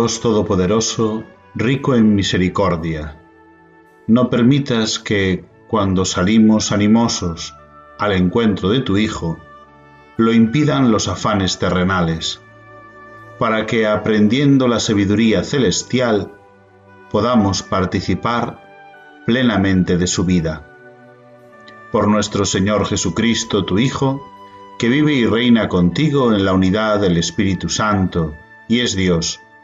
[0.00, 3.20] Dios Todopoderoso, rico en misericordia,
[4.06, 7.54] no permitas que, cuando salimos animosos
[7.98, 9.36] al encuentro de tu Hijo,
[10.16, 12.40] lo impidan los afanes terrenales,
[13.38, 16.32] para que, aprendiendo la sabiduría celestial,
[17.10, 20.66] podamos participar plenamente de su vida.
[21.92, 24.26] Por nuestro Señor Jesucristo, tu Hijo,
[24.78, 28.34] que vive y reina contigo en la unidad del Espíritu Santo,
[28.66, 29.40] y es Dios,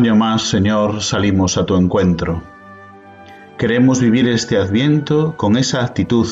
[0.00, 2.42] Año más, Señor, salimos a tu encuentro.
[3.58, 6.26] Queremos vivir este adviento con esa actitud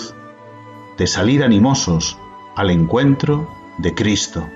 [0.96, 2.16] de salir animosos
[2.56, 3.46] al encuentro
[3.76, 4.48] de Cristo.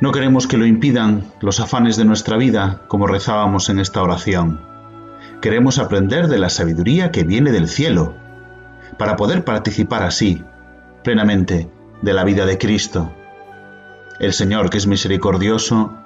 [0.00, 4.60] No queremos que lo impidan los afanes de nuestra vida, como rezábamos en esta oración.
[5.42, 8.14] Queremos aprender de la sabiduría que viene del cielo,
[8.96, 10.44] para poder participar así,
[11.02, 11.68] plenamente,
[12.00, 13.10] de la vida de Cristo.
[14.20, 16.05] El Señor, que es misericordioso,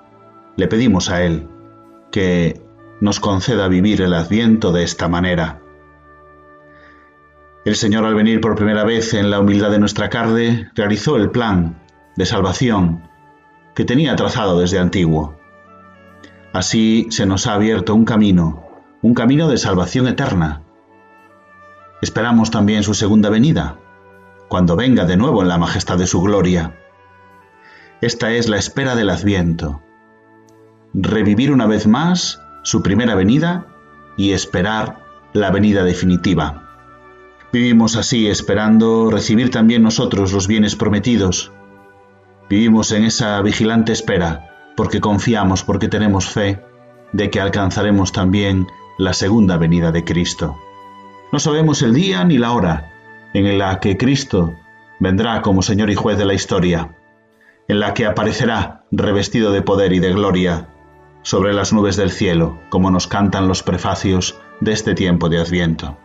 [0.57, 1.49] le pedimos a Él
[2.11, 2.61] que
[3.01, 5.61] nos conceda vivir el adviento de esta manera.
[7.65, 11.31] El Señor al venir por primera vez en la humildad de nuestra carne realizó el
[11.31, 11.83] plan
[12.17, 13.09] de salvación
[13.75, 15.39] que tenía trazado desde antiguo.
[16.53, 18.67] Así se nos ha abierto un camino,
[19.03, 20.63] un camino de salvación eterna.
[22.03, 23.79] Esperamos también su segunda venida,
[24.49, 26.77] cuando venga de nuevo en la majestad de su gloria.
[28.01, 29.83] Esta es la espera del adviento,
[30.95, 33.67] revivir una vez más su primera venida
[34.17, 36.69] y esperar la venida definitiva.
[37.53, 41.53] Vivimos así esperando recibir también nosotros los bienes prometidos.
[42.49, 46.61] Vivimos en esa vigilante espera porque confiamos, porque tenemos fe
[47.13, 48.67] de que alcanzaremos también
[48.99, 50.57] la segunda venida de Cristo.
[51.33, 52.93] No sabemos el día ni la hora
[53.35, 54.55] en la que Cristo
[54.99, 56.97] vendrá como Señor y juez de la historia,
[57.69, 60.69] en la que aparecerá revestido de poder y de gloria
[61.23, 65.99] sobre las nubes del cielo, como nos cantan los prefacios de este tiempo de Adviento.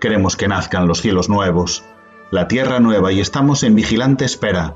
[0.00, 1.84] Queremos que nazcan los cielos nuevos,
[2.30, 4.74] la tierra nueva y estamos en vigilante espera,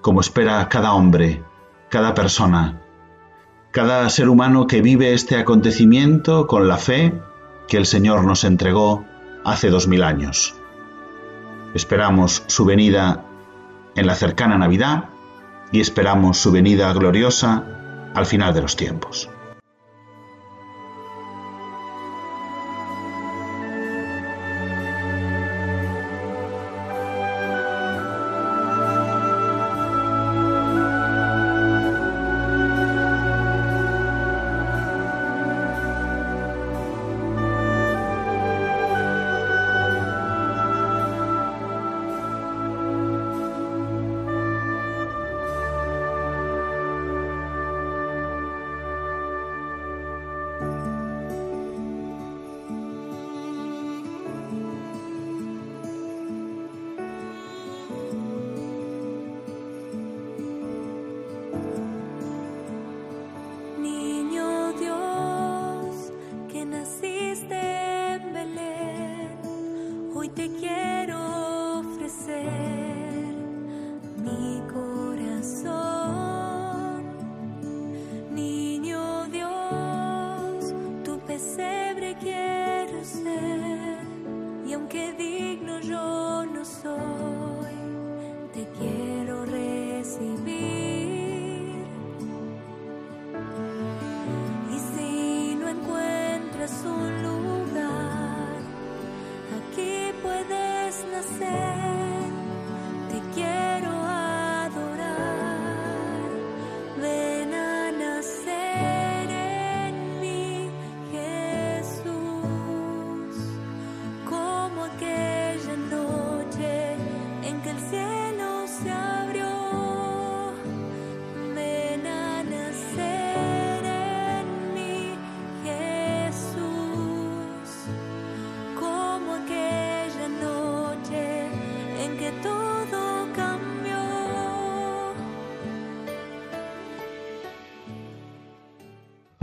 [0.00, 1.42] como espera cada hombre,
[1.88, 2.80] cada persona,
[3.70, 7.14] cada ser humano que vive este acontecimiento con la fe
[7.68, 9.04] que el Señor nos entregó
[9.44, 10.54] hace dos mil años.
[11.74, 13.24] Esperamos su venida
[13.96, 15.06] en la cercana Navidad
[15.72, 17.83] y esperamos su venida gloriosa
[18.14, 19.28] al final de los tiempos.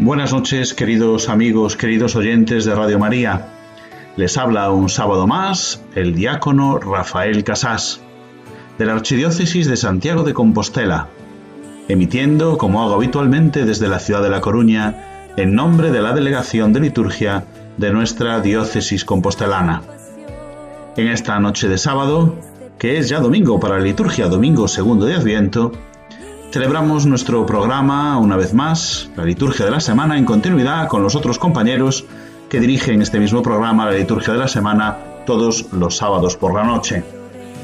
[0.02, 3.50] Buenas noches, queridos amigos, queridos oyentes de Radio María.
[4.18, 8.02] Les habla un sábado más el diácono Rafael Casás,
[8.80, 11.10] de la Archidiócesis de Santiago de Compostela,
[11.88, 16.74] emitiendo, como hago habitualmente desde la ciudad de La Coruña, en nombre de la Delegación
[16.74, 17.46] de Liturgia
[17.78, 19.84] de nuestra diócesis compostelana.
[20.98, 22.40] En esta noche de sábado,
[22.80, 25.74] que es ya domingo para la liturgia, domingo segundo de Adviento,
[26.52, 31.16] Celebramos nuestro programa una vez más, la liturgia de la semana, en continuidad con los
[31.16, 32.04] otros compañeros
[32.50, 36.66] que dirigen este mismo programa, la liturgia de la semana, todos los sábados por la
[36.66, 37.06] noche.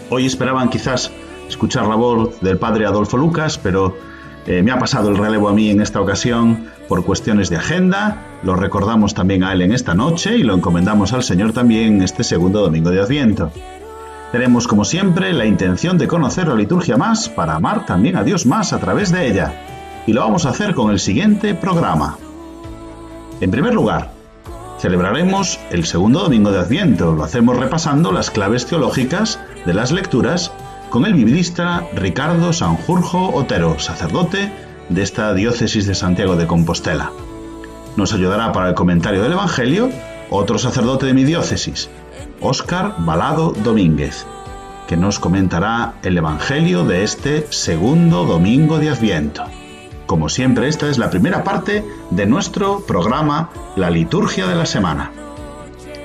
[0.10, 1.12] Hoy esperaban quizás
[1.50, 3.98] escuchar la voz del padre Adolfo Lucas, pero
[4.46, 8.40] eh, me ha pasado el relevo a mí en esta ocasión por cuestiones de agenda.
[8.44, 12.24] Lo recordamos también a él en esta noche y lo encomendamos al Señor también este
[12.24, 13.52] segundo domingo de Adviento.
[14.38, 18.46] Tenemos, como siempre, la intención de conocer la liturgia más para amar también a Dios
[18.46, 19.52] más a través de ella.
[20.06, 22.20] Y lo vamos a hacer con el siguiente programa.
[23.42, 24.12] En primer lugar,
[24.78, 27.14] celebraremos el segundo domingo de Adviento.
[27.14, 30.52] Lo hacemos repasando las claves teológicas de las lecturas
[30.92, 34.54] con el biblista Ricardo Sanjurjo Otero, sacerdote
[34.90, 37.12] de esta diócesis de Santiago de Compostela.
[37.96, 39.90] Nos ayudará para el comentario del Evangelio
[40.30, 41.90] otro sacerdote de mi diócesis,
[42.42, 44.26] Óscar Balado Domínguez,
[44.88, 49.44] que nos comentará el Evangelio de este segundo domingo de Adviento.
[50.06, 55.12] Como siempre, esta es la primera parte de nuestro programa La Liturgia de la Semana.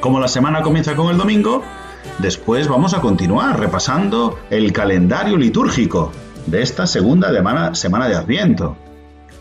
[0.00, 1.62] Como la semana comienza con el domingo,
[2.18, 6.12] después vamos a continuar repasando el calendario litúrgico
[6.46, 7.28] de esta segunda
[7.74, 8.76] semana de Adviento.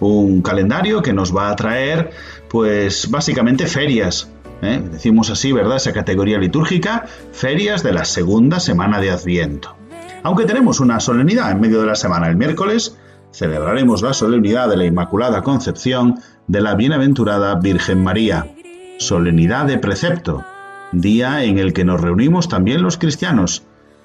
[0.01, 2.11] Un calendario que nos va a traer,
[2.49, 4.29] pues básicamente ferias,
[4.61, 4.81] ¿eh?
[4.91, 5.77] decimos así, ¿verdad?
[5.77, 9.75] Esa categoría litúrgica, ferias de la segunda semana de Adviento.
[10.23, 12.97] Aunque tenemos una solemnidad en medio de la semana, el miércoles
[13.31, 18.53] celebraremos la solemnidad de la Inmaculada Concepción de la Bienaventurada Virgen María,
[18.99, 20.45] solemnidad de precepto,
[20.91, 23.63] día en el que nos reunimos también los cristianos,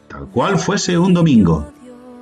[0.08, 1.70] tal cual fuese un domingo.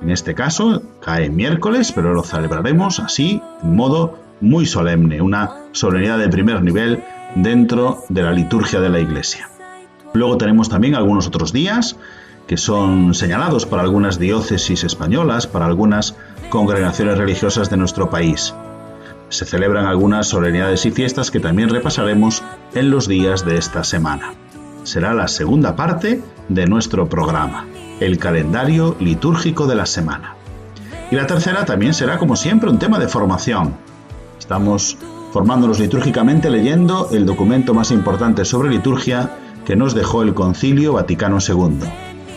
[0.01, 6.17] En este caso cae miércoles, pero lo celebraremos así, en modo muy solemne, una solemnidad
[6.17, 7.01] de primer nivel
[7.35, 9.49] dentro de la liturgia de la Iglesia.
[10.13, 11.97] Luego tenemos también algunos otros días
[12.47, 16.15] que son señalados para algunas diócesis españolas, para algunas
[16.49, 18.53] congregaciones religiosas de nuestro país.
[19.29, 24.33] Se celebran algunas solemnidades y fiestas que también repasaremos en los días de esta semana.
[24.83, 27.65] Será la segunda parte de nuestro programa,
[27.99, 30.35] el calendario litúrgico de la semana.
[31.09, 33.75] Y la tercera también será, como siempre, un tema de formación.
[34.37, 34.97] Estamos
[35.35, 39.31] formándonos litúrgicamente leyendo el documento más importante sobre liturgia
[39.65, 41.79] que nos dejó el Concilio Vaticano II.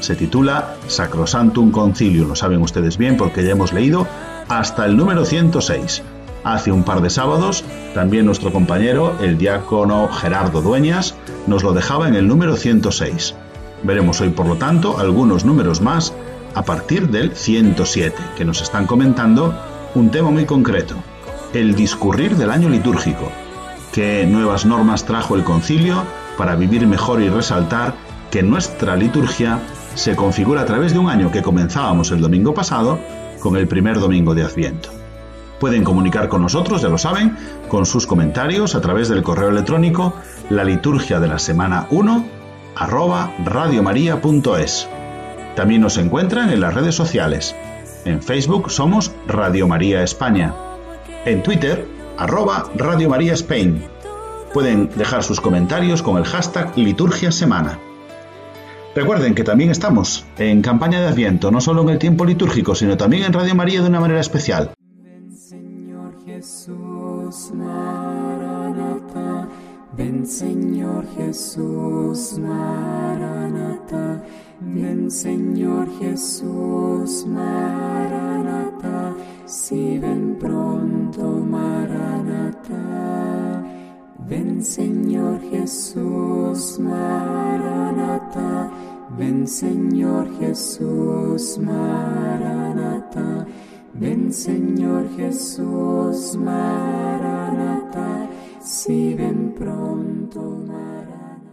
[0.01, 4.09] Se titula Sacrosantum Concilio, lo saben ustedes bien porque ya hemos leído
[4.49, 6.03] hasta el número 106.
[6.43, 7.65] Hace un par de sábados,
[7.95, 11.15] también nuestro compañero, el diácono Gerardo Dueñas,
[11.47, 13.37] nos lo dejaba en el número 106.
[13.85, 16.13] Veremos hoy, por lo tanto, algunos números más
[16.57, 19.55] a partir del 107, que nos están comentando
[19.95, 20.97] un tema muy concreto,
[21.55, 23.31] el discurrir del año litúrgico,
[23.93, 26.03] qué nuevas normas trajo el concilio
[26.37, 27.95] para vivir mejor y resaltar
[28.31, 29.61] que nuestra liturgia
[29.95, 32.99] se configura a través de un año que comenzábamos el domingo pasado
[33.41, 34.91] con el primer domingo de Adviento.
[35.59, 37.37] Pueden comunicar con nosotros, ya lo saben,
[37.69, 40.15] con sus comentarios a través del correo electrónico
[40.51, 42.25] la liturgia de la semana 1
[42.77, 44.89] arroba radiomaria.es.
[45.57, 47.57] También nos encuentran en las redes sociales.
[48.05, 50.55] En Facebook somos Radio María España
[51.31, 53.83] en Twitter, arroba Radio María Spain.
[54.53, 57.79] Pueden dejar sus comentarios con el hashtag Liturgia Semana.
[58.95, 62.97] Recuerden que también estamos en campaña de Adviento, no solo en el tiempo litúrgico, sino
[62.97, 64.73] también en Radio María de una manera especial.
[65.03, 69.49] Ven Señor Jesús, Maranata.
[69.97, 74.25] Ven Señor Jesús, Maranata.
[74.61, 79.15] Ven Señor Jesús, Maranata.
[79.49, 82.77] Si ven pronto, Maranata.
[84.29, 88.71] Ven Señor Jesús, Maranata.
[89.17, 93.47] Ven Señor Jesús, Maranata.
[93.95, 98.29] Ven Señor Jesús, Maranata.
[98.61, 101.49] Si ven pronto, Maranata.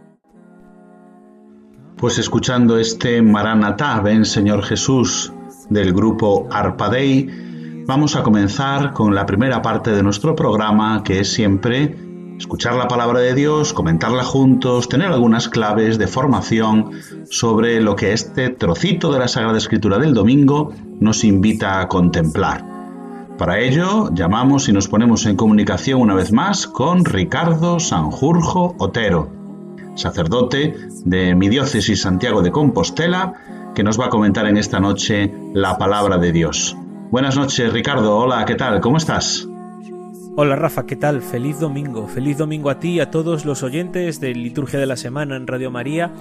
[1.96, 5.32] Pues escuchando este Maranatá, ven Señor Jesús,
[5.70, 7.45] del grupo Arpadei,
[7.88, 11.96] Vamos a comenzar con la primera parte de nuestro programa, que es siempre
[12.36, 16.94] escuchar la palabra de Dios, comentarla juntos, tener algunas claves de formación
[17.30, 22.66] sobre lo que este trocito de la Sagrada Escritura del domingo nos invita a contemplar.
[23.38, 29.30] Para ello, llamamos y nos ponemos en comunicación una vez más con Ricardo Sanjurjo Otero,
[29.94, 30.76] sacerdote
[31.06, 33.34] de mi diócesis Santiago de Compostela,
[33.76, 36.76] que nos va a comentar en esta noche la palabra de Dios.
[37.16, 38.18] Buenas noches, Ricardo.
[38.18, 38.82] Hola, ¿qué tal?
[38.82, 39.48] ¿Cómo estás?
[40.36, 41.22] Hola Rafa, ¿qué tal?
[41.22, 42.10] Feliz domingo.
[42.10, 45.48] Feliz domingo a ti y a todos los oyentes de Liturgia de la Semana en
[45.48, 46.12] Radio María,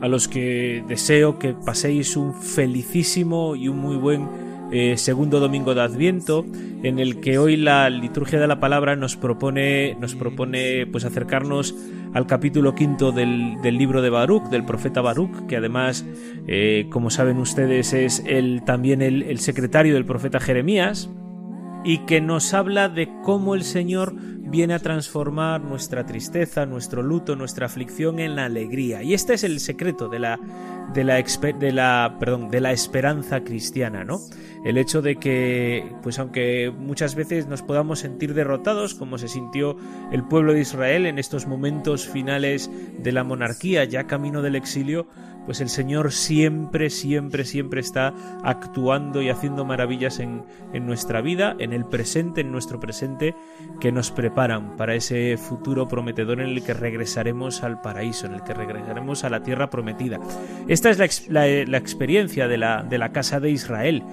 [0.00, 4.28] a los que deseo que paséis un felicísimo y un muy buen
[4.72, 6.46] eh, segundo domingo de Adviento,
[6.82, 11.74] en el que hoy la liturgia de la palabra nos propone, nos propone pues acercarnos
[12.14, 16.04] al capítulo quinto del, libro de Baruch, del profeta Baruch, que además,
[16.46, 21.10] eh, como saben ustedes, es el, también el secretario del profeta Jeremías,
[21.84, 24.14] y que nos habla de cómo el Señor
[24.50, 29.02] viene a transformar nuestra tristeza, nuestro luto, nuestra aflicción en la alegría.
[29.02, 30.38] Y este es el secreto de la,
[30.92, 34.18] de la, de la, perdón, de la esperanza cristiana, ¿no?
[34.64, 39.76] El hecho de que, pues aunque muchas veces nos podamos sentir derrotados, como se sintió
[40.12, 45.06] el pueblo de Israel en estos momentos finales de la monarquía, ya camino del exilio,
[45.50, 48.14] pues el Señor siempre, siempre, siempre está
[48.44, 53.34] actuando y haciendo maravillas en, en, nuestra vida, en el presente, en nuestro presente,
[53.80, 58.44] que nos preparan para ese futuro prometedor en el que regresaremos al paraíso, en el
[58.44, 60.20] que regresaremos a la tierra prometida.
[60.68, 64.04] Esta es la, la, experiencia de la, de la casa de Israel.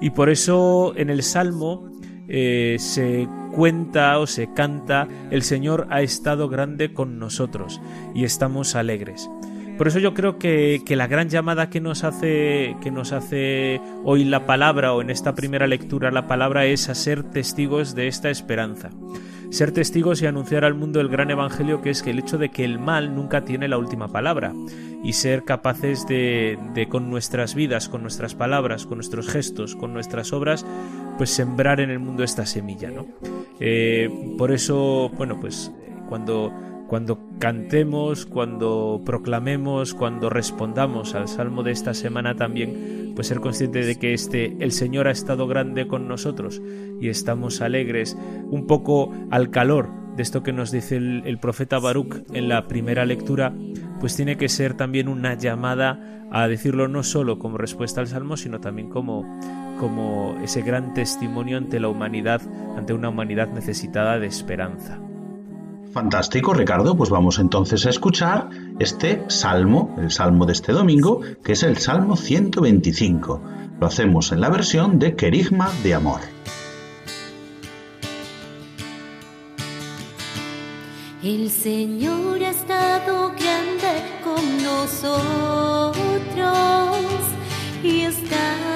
[0.00, 1.90] Y por eso en el Salmo
[2.26, 7.82] eh, se cuenta o se canta, el Señor ha estado grande con nosotros
[8.14, 9.28] y estamos alegres.
[9.78, 14.24] Por eso yo creo que, la gran llamada que nos hace que nos hace hoy
[14.24, 18.30] la palabra o en esta primera lectura la palabra es a ser testigos de esta
[18.30, 18.90] esperanza.
[19.50, 22.48] Ser testigos y anunciar al mundo el gran evangelio que es que el hecho de
[22.48, 24.54] que el mal nunca tiene la última palabra
[25.04, 29.92] y ser capaces de, de con nuestras vidas, con nuestras palabras, con nuestros gestos, con
[29.92, 30.66] nuestras obras,
[31.18, 33.06] pues sembrar en el mundo esta semilla, ¿no?
[33.60, 35.70] Eh, por eso, bueno, pues
[36.08, 36.52] cuando
[36.86, 43.84] cuando cantemos, cuando proclamemos, cuando respondamos al salmo de esta semana también, pues ser consciente
[43.84, 46.62] de que este el Señor ha estado grande con nosotros
[47.00, 48.16] y estamos alegres,
[48.50, 53.04] un poco al calor de esto que nos dice el, profeta Baruch en la primera
[53.04, 53.52] lectura,
[54.00, 58.36] pues tiene que ser también una llamada a decirlo no solo como respuesta al salmo,
[58.36, 59.24] sino también como
[59.78, 62.40] como ese gran testimonio ante la humanidad,
[62.78, 64.98] ante una humanidad necesitada de esperanza.
[65.96, 66.94] Fantástico, Ricardo.
[66.94, 71.78] Pues vamos entonces a escuchar este salmo, el salmo de este domingo, que es el
[71.78, 73.40] Salmo 125.
[73.80, 76.20] Lo hacemos en la versión de Querigma de Amor.
[81.22, 85.16] El Señor ha estado grande con nosotros
[87.82, 88.75] y estamos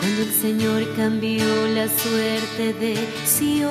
[0.00, 3.70] Cuando el Señor cambió la suerte de Sion,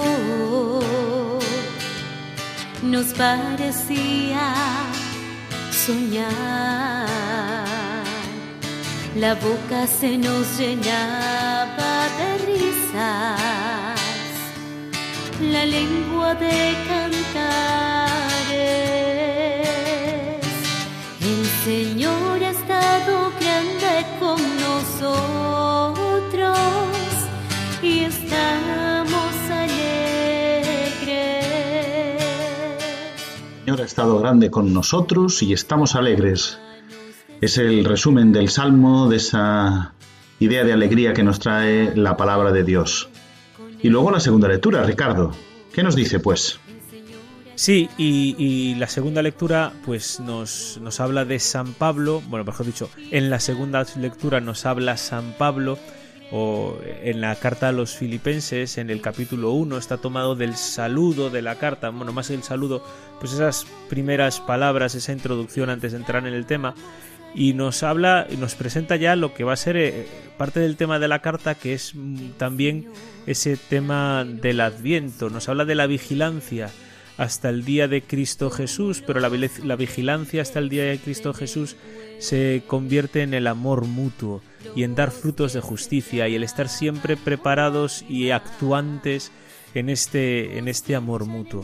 [2.84, 4.53] nos parecía
[5.72, 7.08] soñar.
[9.15, 13.78] La boca se nos llenaba de risa
[15.41, 18.10] la lengua de cantar
[21.22, 25.15] El Señor ha estado grande con nosotros
[27.81, 31.00] y estamos alegres.
[33.62, 36.60] El Señor ha estado grande con nosotros y estamos alegres.
[37.39, 39.93] Es el resumen del Salmo, de esa
[40.39, 43.10] idea de alegría que nos trae la palabra de Dios.
[43.81, 45.31] Y luego la segunda lectura, Ricardo.
[45.74, 46.59] ¿Qué nos dice, pues?
[47.55, 52.89] Sí, y, la segunda lectura pues nos, nos, habla de San Pablo, bueno, mejor dicho,
[53.12, 55.77] en la segunda lectura nos habla San Pablo,
[56.31, 61.29] o en la carta a los filipenses, en el capítulo 1, está tomado del saludo
[61.29, 62.83] de la carta, bueno, más el saludo,
[63.19, 66.75] pues esas primeras palabras, esa introducción antes de entrar en el tema,
[67.36, 70.07] y nos habla, nos presenta ya lo que va a ser eh,
[70.38, 72.88] parte del tema de la carta, que es mm, también
[73.27, 75.29] ese tema del adviento.
[75.29, 76.69] Nos habla de la vigilancia
[77.17, 79.29] hasta el día de Cristo Jesús, pero la,
[79.63, 81.75] la vigilancia hasta el día de Cristo Jesús
[82.17, 84.41] se convierte en el amor mutuo
[84.75, 89.31] y en dar frutos de justicia y el estar siempre preparados y actuantes
[89.74, 91.63] en este, en este amor mutuo.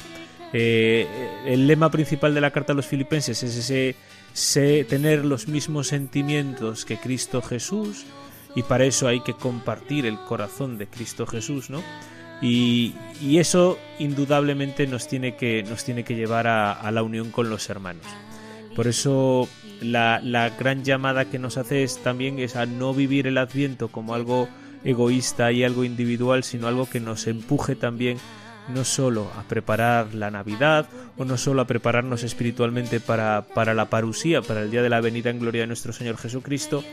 [0.54, 1.08] Eh,
[1.46, 3.96] el lema principal de la carta a los filipenses es ese
[4.36, 8.06] sé tener los mismos sentimientos que Cristo Jesús
[8.54, 11.82] y para eso hay que compartir el corazón de Cristo Jesús, ¿no?
[12.42, 12.94] Y,
[13.38, 18.06] eso indudablemente nos tiene que, nos tiene que llevar a, la unión con los hermanos.
[18.76, 19.48] Por eso
[19.80, 23.88] la, la, gran llamada que nos hace es también es a no vivir el adviento
[23.88, 24.50] como algo
[24.84, 28.18] egoísta y algo individual, sino algo que nos empuje también
[28.70, 33.90] no solo a preparar la Navidad o no solo a prepararnos espiritualmente para, para la
[33.90, 36.84] parusía, para el día de la venida en gloria de nuestro Señor Jesucristo,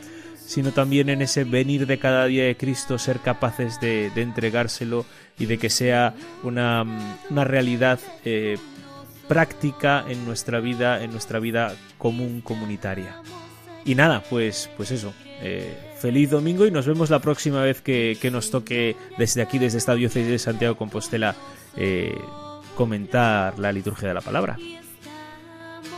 [0.46, 5.06] sino también en ese venir de cada día de Cristo, ser capaces de, entregárselo
[5.38, 6.84] y de que sea una,
[7.30, 8.58] una realidad eh,
[9.28, 13.16] práctica en nuestra vida, en nuestra vida común comunitaria.
[13.84, 15.12] Y nada, pues, pues eso.
[15.40, 19.58] Eh, feliz domingo y nos vemos la próxima vez que, que, nos toque desde aquí,
[19.58, 21.34] desde esta diócesis de Santiago Compostela,
[21.76, 22.18] eh,
[22.76, 24.58] comentar la liturgia de la palabra.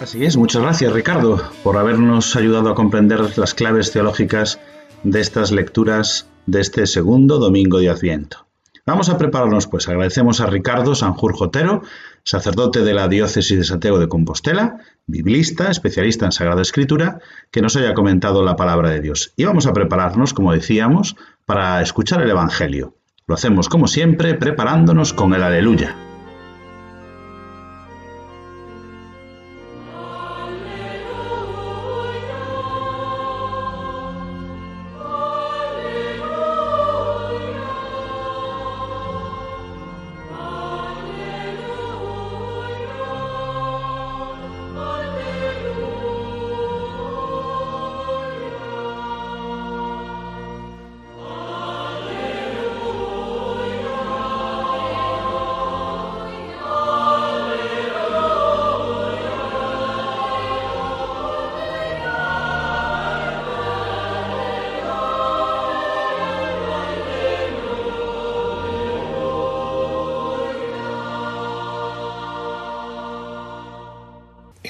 [0.00, 4.58] Así es, muchas gracias Ricardo por habernos ayudado a comprender las claves teológicas
[5.04, 8.46] de estas lecturas de este segundo domingo de Adviento.
[8.86, 9.88] Vamos a prepararnos pues.
[9.88, 11.82] Agradecemos a Ricardo Sanjur Jotero,
[12.22, 17.76] sacerdote de la diócesis de Santiago de Compostela, biblista, especialista en Sagrada Escritura, que nos
[17.76, 19.32] haya comentado la palabra de Dios.
[19.36, 22.94] Y vamos a prepararnos, como decíamos, para escuchar el Evangelio.
[23.26, 25.96] Lo hacemos como siempre preparándonos con el aleluya.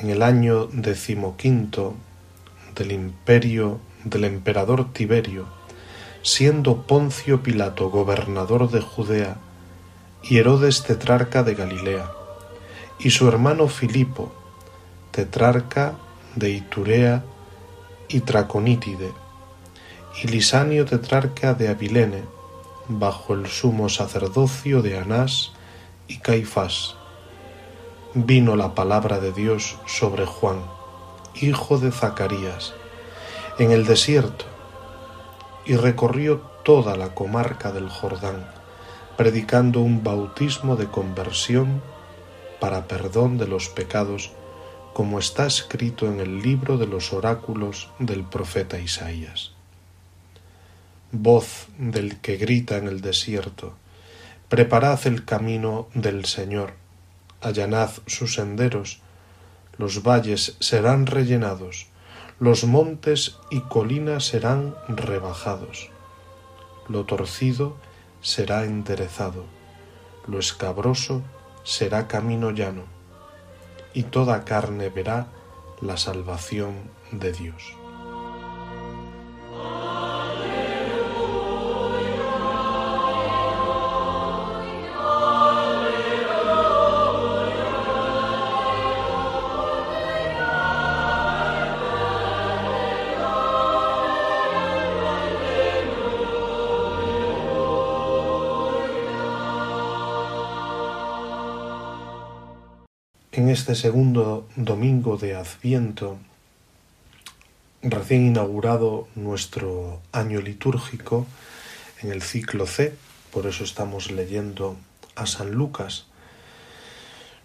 [0.04, 1.94] En el año decimoquinto
[2.74, 5.46] del imperio del emperador Tiberio,
[6.20, 9.38] siendo Poncio Pilato gobernador de Judea
[10.22, 12.10] y Herodes tetrarca de Galilea,
[12.98, 14.34] y su hermano Filipo,
[15.10, 15.94] tetrarca
[16.36, 17.24] de Iturea
[18.06, 19.10] y Traconítide,
[20.22, 22.24] y Lisanio tetrarca de Abilene,
[22.88, 25.52] bajo el sumo sacerdocio de Anás
[26.08, 26.94] y Caifás,
[28.14, 30.62] vino la palabra de Dios sobre Juan,
[31.34, 32.72] hijo de Zacarías,
[33.58, 34.44] en el desierto,
[35.64, 38.46] y recorrió toda la comarca del Jordán,
[39.16, 41.82] predicando un bautismo de conversión
[42.60, 44.30] para perdón de los pecados,
[44.92, 49.50] como está escrito en el libro de los oráculos del profeta Isaías.
[51.10, 53.74] Voz del que grita en el desierto,
[54.48, 56.83] preparad el camino del Señor,
[57.44, 59.00] allanad sus senderos,
[59.76, 61.88] los valles serán rellenados,
[62.40, 65.90] los montes y colinas serán rebajados,
[66.88, 67.76] lo torcido
[68.20, 69.44] será enderezado,
[70.26, 71.22] lo escabroso
[71.62, 72.84] será camino llano,
[73.92, 75.28] y toda carne verá
[75.80, 77.83] la salvación de Dios.
[103.54, 106.18] Este segundo domingo de Adviento,
[107.82, 111.24] recién inaugurado nuestro año litúrgico
[112.02, 112.96] en el ciclo C,
[113.30, 114.76] por eso estamos leyendo
[115.14, 116.06] a San Lucas,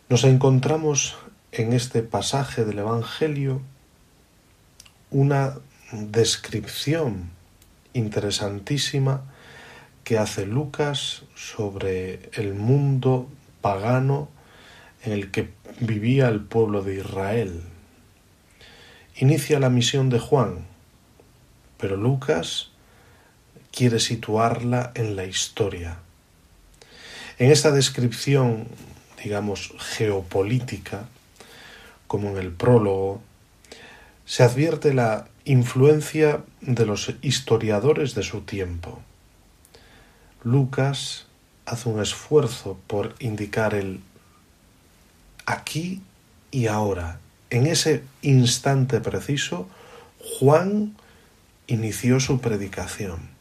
[0.09, 1.15] nos encontramos
[1.51, 3.61] en este pasaje del Evangelio
[5.11, 5.59] una
[5.91, 7.29] descripción
[7.93, 9.25] interesantísima
[10.03, 13.29] que hace Lucas sobre el mundo
[13.61, 14.27] pagano
[15.03, 17.61] en el que vivía el pueblo de Israel.
[19.15, 20.65] Inicia la misión de Juan,
[21.77, 22.71] pero Lucas
[23.71, 25.99] quiere situarla en la historia.
[27.37, 28.67] En esta descripción,
[29.23, 31.07] digamos, geopolítica,
[32.07, 33.21] como en el prólogo,
[34.25, 39.01] se advierte la influencia de los historiadores de su tiempo.
[40.43, 41.27] Lucas
[41.65, 44.01] hace un esfuerzo por indicar el
[45.49, 46.01] aquí
[46.51, 47.19] y ahora.
[47.49, 49.67] En ese instante preciso,
[50.39, 50.95] Juan
[51.67, 53.37] inició su predicación.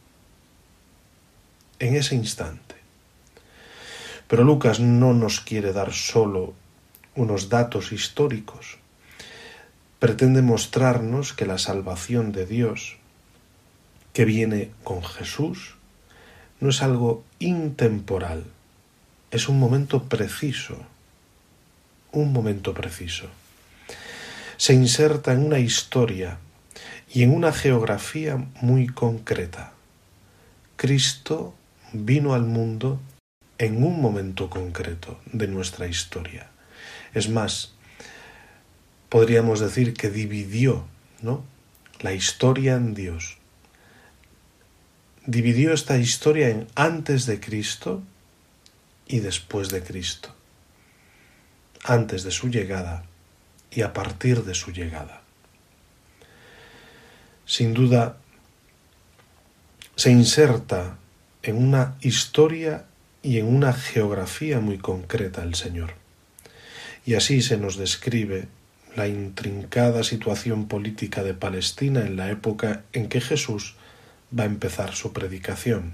[1.79, 2.75] en ese instante.
[4.27, 6.53] Pero Lucas no nos quiere dar solo
[7.15, 8.79] unos datos históricos,
[9.97, 12.97] pretende mostrarnos que la salvación de Dios,
[14.11, 15.75] que viene con Jesús,
[16.59, 18.43] no es algo intemporal,
[19.31, 20.75] es un momento preciso,
[22.11, 23.27] un momento preciso.
[24.57, 26.39] Se inserta en una historia
[27.13, 29.73] y en una geografía muy concreta.
[30.75, 31.53] Cristo
[31.93, 32.99] vino al mundo
[33.57, 36.49] en un momento concreto de nuestra historia.
[37.13, 37.73] Es más,
[39.09, 40.85] podríamos decir que dividió
[41.21, 41.43] ¿no?
[41.99, 43.37] la historia en Dios.
[45.25, 48.01] Dividió esta historia en antes de Cristo
[49.07, 50.33] y después de Cristo.
[51.83, 53.03] Antes de su llegada
[53.71, 55.21] y a partir de su llegada.
[57.45, 58.17] Sin duda,
[59.95, 60.97] se inserta
[61.43, 62.85] en una historia
[63.21, 65.93] y en una geografía muy concreta el Señor.
[67.05, 68.47] Y así se nos describe
[68.95, 73.75] la intrincada situación política de Palestina en la época en que Jesús
[74.37, 75.93] va a empezar su predicación.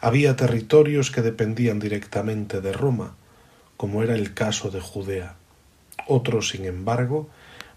[0.00, 3.16] Había territorios que dependían directamente de Roma,
[3.80, 5.36] como era el caso de Judea.
[6.06, 7.30] Otros, sin embargo,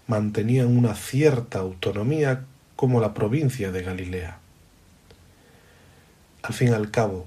[0.06, 2.44] mantenían una cierta autonomía
[2.76, 4.38] como la provincia de Galilea.
[6.42, 7.26] Al fin y al cabo,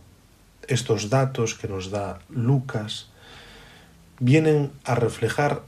[0.67, 3.09] estos datos que nos da Lucas
[4.19, 5.63] vienen a reflejar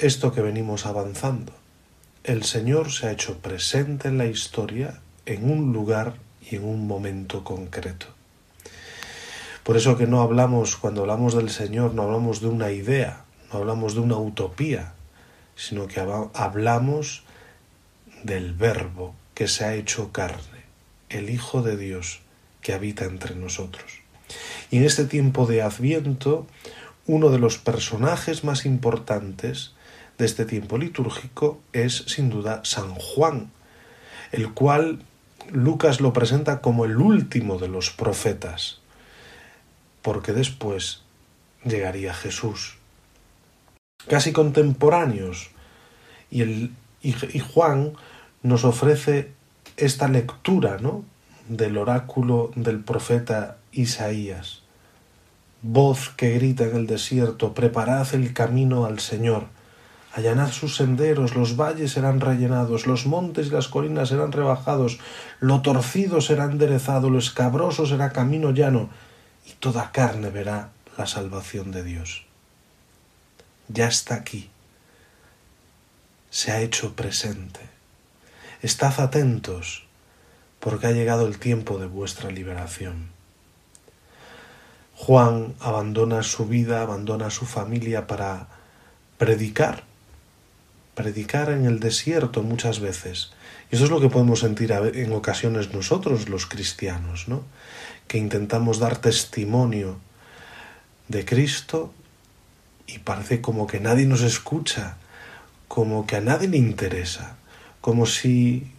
[0.00, 1.52] esto que venimos avanzando.
[2.24, 6.14] El Señor se ha hecho presente en la historia en un lugar
[6.50, 8.15] y en un momento concreto.
[9.66, 13.58] Por eso que no hablamos, cuando hablamos del Señor, no hablamos de una idea, no
[13.58, 14.92] hablamos de una utopía,
[15.56, 17.24] sino que hablamos
[18.22, 20.62] del Verbo que se ha hecho carne,
[21.08, 22.20] el Hijo de Dios
[22.60, 24.02] que habita entre nosotros.
[24.70, 26.46] Y en este tiempo de Adviento,
[27.08, 29.74] uno de los personajes más importantes
[30.16, 33.50] de este tiempo litúrgico es sin duda San Juan,
[34.30, 35.02] el cual
[35.50, 38.80] Lucas lo presenta como el último de los profetas,
[40.06, 41.00] porque después
[41.64, 42.76] llegaría Jesús.
[44.06, 45.50] Casi contemporáneos,
[46.30, 47.94] y, el, y, Juan
[48.40, 49.32] nos ofrece
[49.76, 51.02] esta lectura ¿no?
[51.48, 54.62] del oráculo del profeta Isaías.
[55.62, 59.48] Voz que grita en el desierto, preparad el camino al Señor,
[60.14, 65.00] allanad sus senderos, los valles serán rellenados, los montes y las colinas serán rebajados,
[65.40, 68.88] lo torcido será enderezado, lo escabroso será camino llano,
[69.60, 72.24] toda carne verá la salvación de Dios.
[73.68, 74.50] Ya está aquí,
[76.30, 77.60] se ha hecho presente.
[78.62, 79.84] Estad atentos,
[80.60, 83.10] porque ha llegado el tiempo de vuestra liberación.
[84.94, 88.48] Juan abandona su vida, abandona su familia para
[89.18, 89.84] predicar,
[90.94, 93.32] predicar en el desierto muchas veces.
[93.70, 97.44] Y eso es lo que podemos sentir en ocasiones nosotros los cristianos, ¿no?
[98.08, 99.98] Que intentamos dar testimonio
[101.08, 101.92] de Cristo
[102.86, 104.96] y parece como que nadie nos escucha,
[105.68, 107.36] como que a nadie le interesa,
[107.80, 108.70] como si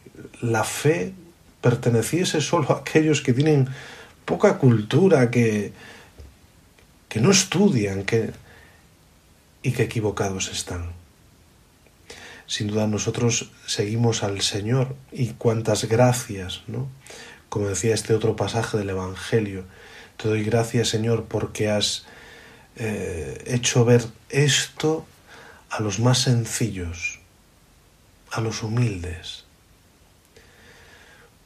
[0.41, 1.13] la fe
[1.61, 3.67] perteneciese solo a aquellos que tienen
[4.25, 5.73] poca cultura, que,
[7.09, 8.31] que no estudian que,
[9.63, 10.91] y que equivocados están.
[12.45, 16.87] Sin duda nosotros seguimos al Señor y cuántas gracias, ¿no?
[17.49, 19.63] Como decía este otro pasaje del Evangelio,
[20.17, 22.05] te doy gracias Señor porque has
[22.75, 25.05] eh, hecho ver esto
[25.69, 27.19] a los más sencillos,
[28.31, 29.45] a los humildes.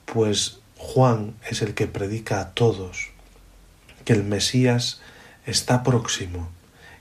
[0.05, 3.09] Pues Juan es el que predica a todos
[4.03, 4.99] que el Mesías
[5.45, 6.49] está próximo,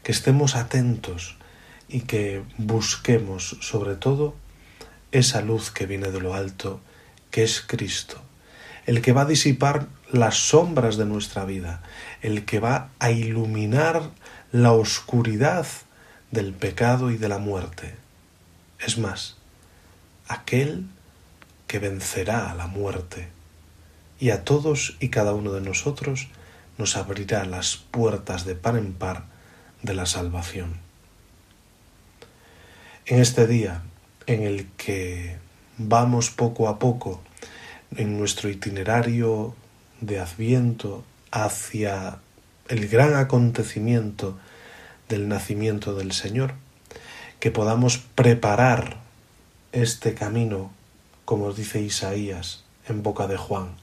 [0.02, 1.36] que estemos atentos
[1.88, 4.34] y que busquemos sobre todo
[5.12, 6.80] esa luz que viene de lo alto,
[7.30, 8.22] que es Cristo,
[8.90, 11.80] el que va a disipar las sombras de nuestra vida,
[12.22, 14.10] el que va a iluminar
[14.50, 15.64] la oscuridad
[16.32, 17.94] del pecado y de la muerte.
[18.80, 19.36] Es más,
[20.26, 20.88] aquel
[21.68, 23.28] que vencerá a la muerte
[24.18, 26.26] y a todos y cada uno de nosotros
[26.76, 29.22] nos abrirá las puertas de par en par
[29.82, 30.78] de la salvación.
[33.06, 33.82] En este día
[34.26, 35.38] en el que
[35.78, 37.22] vamos poco a poco
[37.96, 39.54] en nuestro itinerario
[40.00, 42.18] de adviento hacia
[42.68, 44.38] el gran acontecimiento
[45.08, 46.54] del nacimiento del Señor,
[47.40, 48.98] que podamos preparar
[49.72, 50.70] este camino,
[51.24, 53.76] como dice Isaías en boca de Juan,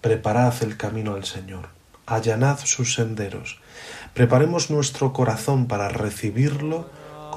[0.00, 1.70] Preparad el camino al Señor,
[2.06, 3.58] allanad sus senderos,
[4.14, 6.88] preparemos nuestro corazón para recibirlo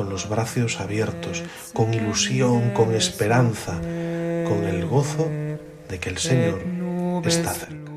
[0.01, 5.29] con los brazos abiertos, con ilusión, con esperanza, con el gozo
[5.89, 6.59] de que el Señor
[7.23, 7.90] está cerca.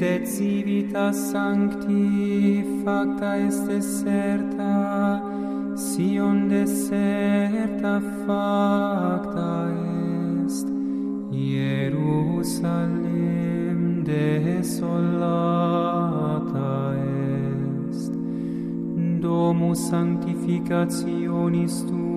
[0.00, 5.20] sed civitas sancti facta est deserta,
[5.76, 9.68] Sion deserta facta
[10.46, 10.66] est,
[11.30, 12.80] Jerusalem
[14.02, 15.34] desolata
[17.92, 18.12] est,
[19.20, 22.09] Domus sanctificationis tu,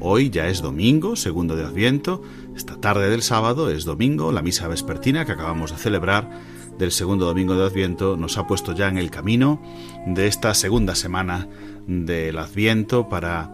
[0.00, 2.22] Hoy ya es domingo, segundo de Adviento.
[2.56, 6.30] Esta tarde del sábado es domingo, la misa vespertina que acabamos de celebrar
[6.78, 9.62] del segundo domingo de Adviento nos ha puesto ya en el camino
[10.06, 11.48] de esta segunda semana
[11.86, 13.52] del Adviento para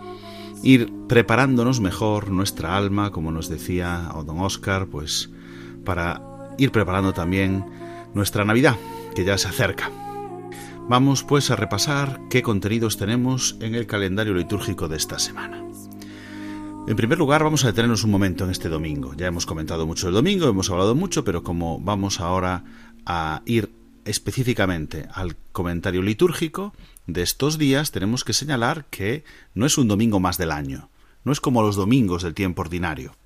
[0.62, 5.30] ir preparándonos mejor nuestra alma, como nos decía don Oscar, pues
[5.84, 6.22] para
[6.58, 7.64] ir preparando también
[8.14, 8.76] nuestra Navidad,
[9.14, 9.90] que ya se acerca.
[10.88, 15.64] Vamos pues a repasar qué contenidos tenemos en el calendario litúrgico de esta semana.
[16.88, 19.14] En primer lugar, vamos a detenernos un momento en este domingo.
[19.14, 22.64] Ya hemos comentado mucho el domingo, hemos hablado mucho, pero como vamos ahora
[23.06, 23.70] a ir
[24.04, 26.72] específicamente al comentario litúrgico
[27.06, 30.90] de estos días, tenemos que señalar que no es un domingo más del año,
[31.24, 33.16] no es como los domingos del tiempo ordinario.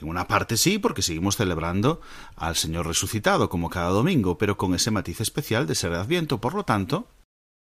[0.00, 2.00] En una parte sí, porque seguimos celebrando
[2.34, 6.40] al Señor resucitado como cada domingo, pero con ese matiz especial de ser de Adviento.
[6.40, 7.06] Por lo tanto,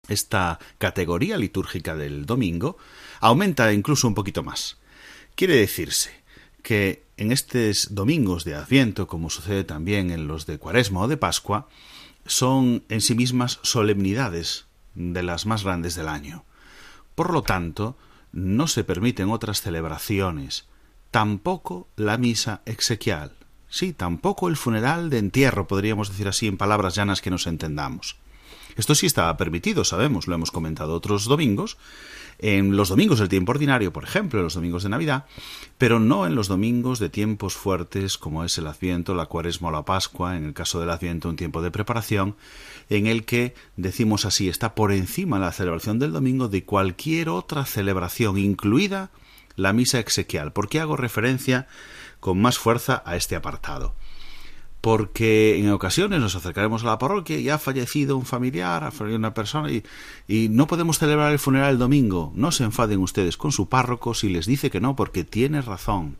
[0.08, 2.76] esta categoría litúrgica del domingo
[3.20, 4.76] aumenta incluso un poquito más.
[5.34, 6.10] Quiere decirse
[6.62, 11.16] que en estos domingos de Adviento, como sucede también en los de Cuaresma o de
[11.16, 11.68] Pascua,
[12.28, 16.44] son en sí mismas solemnidades de las más grandes del año.
[17.14, 17.96] Por lo tanto,
[18.32, 20.66] no se permiten otras celebraciones,
[21.10, 23.32] tampoco la misa exequial,
[23.68, 28.16] sí, tampoco el funeral de entierro, podríamos decir así en palabras llanas que nos entendamos.
[28.76, 31.78] Esto sí estaba permitido, sabemos, lo hemos comentado otros domingos,
[32.38, 35.24] en los domingos del tiempo ordinario, por ejemplo, en los domingos de Navidad,
[35.76, 39.72] pero no en los domingos de tiempos fuertes como es el Adviento, la Cuaresma o
[39.72, 42.36] la Pascua, en el caso del Adviento un tiempo de preparación,
[42.90, 47.64] en el que, decimos así, está por encima la celebración del domingo de cualquier otra
[47.64, 49.10] celebración, incluida
[49.56, 50.52] la misa exequial.
[50.52, 51.66] ¿Por qué hago referencia
[52.20, 53.94] con más fuerza a este apartado?
[54.80, 59.18] Porque en ocasiones nos acercaremos a la parroquia y ha fallecido un familiar, ha fallecido
[59.18, 59.82] una persona y,
[60.48, 62.32] no podemos celebrar el funeral el domingo.
[62.34, 66.16] No se enfaden ustedes con su párroco si les dice que no, porque tiene razón.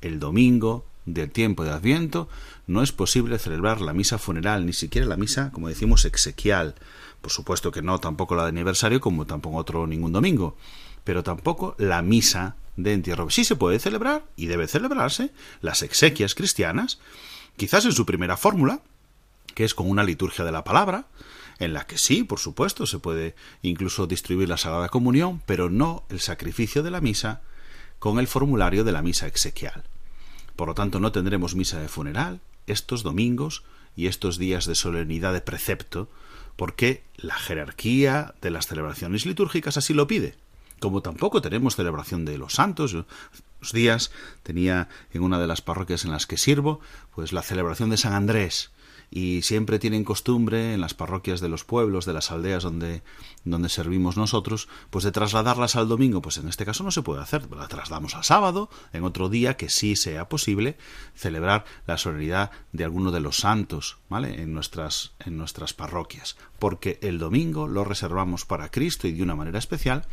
[0.00, 2.28] El domingo del tiempo de Adviento
[2.66, 6.76] no es posible celebrar la misa funeral, ni siquiera la misa, como decimos, exequial.
[7.20, 10.56] Por supuesto que no, tampoco la de aniversario, como tampoco otro ningún domingo.
[11.02, 13.28] Pero tampoco la misa de entierro.
[13.30, 17.00] Sí se puede celebrar, y debe celebrarse, las exequias cristianas,
[17.56, 18.80] quizás en su primera fórmula,
[19.54, 21.06] que es con una liturgia de la palabra,
[21.58, 26.04] en la que sí, por supuesto, se puede incluso distribuir la Sagrada Comunión, pero no
[26.08, 27.42] el sacrificio de la misa
[27.98, 29.84] con el formulario de la misa exequial.
[30.56, 33.62] Por lo tanto, no tendremos misa de funeral estos domingos
[33.96, 36.08] y estos días de solemnidad de precepto,
[36.56, 40.34] porque la jerarquía de las celebraciones litúrgicas así lo pide.
[40.80, 42.96] Como tampoco tenemos celebración de los santos,
[43.70, 44.10] días
[44.42, 46.80] tenía en una de las parroquias en las que sirvo,
[47.14, 48.72] pues la celebración de San Andrés,
[49.14, 53.02] y siempre tienen costumbre en las parroquias de los pueblos, de las aldeas donde,
[53.44, 57.20] donde servimos nosotros, pues de trasladarlas al domingo, pues en este caso no se puede
[57.20, 60.78] hacer, la trasladamos al sábado, en otro día que sí sea posible
[61.14, 67.18] celebrar la solemnidad de alguno de los santos, En nuestras, en nuestras parroquias, porque el
[67.18, 70.04] domingo lo reservamos para Cristo y de una manera especial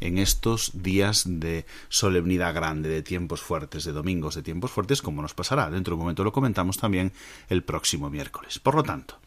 [0.00, 5.22] en estos días de solemnidad grande, de tiempos fuertes, de domingos de tiempos fuertes, como
[5.22, 5.70] nos pasará.
[5.70, 7.12] Dentro de un momento lo comentamos también
[7.48, 8.58] el próximo miércoles.
[8.58, 9.18] Por lo tanto,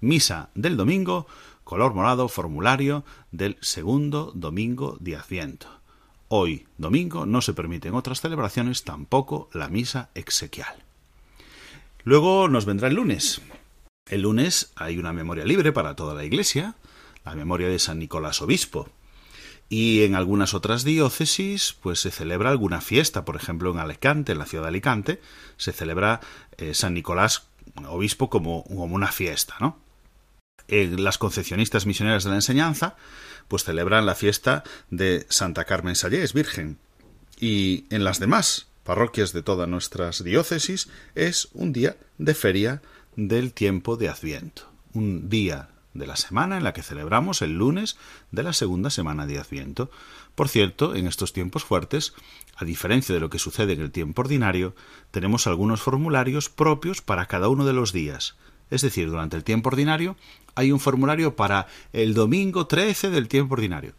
[0.00, 1.26] misa del domingo,
[1.62, 5.68] color morado, formulario del segundo domingo de Adviento.
[6.28, 10.76] Hoy, domingo, no se permiten otras celebraciones, tampoco la misa exequial.
[12.04, 13.42] Luego nos vendrá el lunes.
[14.08, 16.76] El lunes hay una memoria libre para toda la Iglesia,
[17.24, 18.88] la memoria de San Nicolás Obispo.
[19.68, 23.24] Y en algunas otras diócesis, pues se celebra alguna fiesta.
[23.24, 25.20] Por ejemplo, en Alicante, en la ciudad de Alicante,
[25.56, 26.20] se celebra
[26.56, 27.48] eh, San Nicolás
[27.88, 29.80] Obispo como, como una fiesta, ¿no?
[30.68, 32.96] En las concepcionistas misioneras de la enseñanza,
[33.48, 36.78] pues celebran la fiesta de Santa Carmen Sallés, Virgen.
[37.40, 42.82] Y en las demás parroquias de todas nuestras diócesis es un día de feria
[43.16, 44.70] del tiempo de Adviento.
[44.92, 47.96] Un día de la semana en la que celebramos el lunes
[48.30, 49.90] de la segunda semana de Adviento.
[50.34, 52.12] Por cierto, en estos tiempos fuertes,
[52.56, 54.74] a diferencia de lo que sucede en el tiempo ordinario,
[55.10, 58.36] tenemos algunos formularios propios para cada uno de los días.
[58.70, 60.16] Es decir, durante el tiempo ordinario
[60.54, 63.94] hay un formulario para el domingo 13 del tiempo ordinario,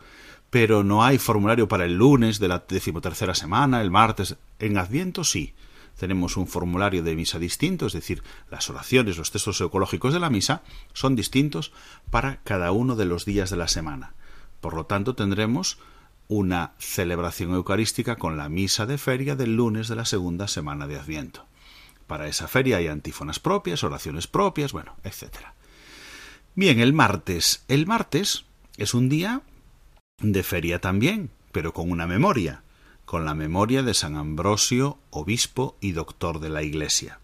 [0.52, 4.36] pero no hay formulario para el lunes de la decimotercera semana, el martes.
[4.60, 5.56] En Adviento sí
[5.98, 10.30] tenemos un formulario de misa distinto, es decir, las oraciones, los textos ecológicos de la
[10.30, 10.62] misa
[10.94, 11.72] son distintos
[12.10, 14.14] para cada uno de los días de la semana.
[14.62, 15.80] Por lo tanto, tendremos
[16.28, 21.00] una celebración eucarística con la misa de feria del lunes de la segunda semana de
[21.00, 21.46] Adviento.
[22.06, 25.28] Para esa feria hay antífonas propias, oraciones propias, bueno, etc.
[26.56, 27.64] Bien, el martes.
[27.68, 28.46] El martes
[28.78, 29.42] es un día
[30.20, 32.64] de feria también, pero con una memoria
[33.08, 37.20] con la memoria de San Ambrosio, obispo y doctor de la Iglesia.